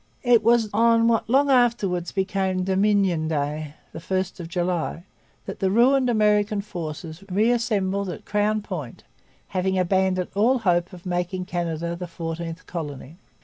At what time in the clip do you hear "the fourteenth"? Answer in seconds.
11.95-12.65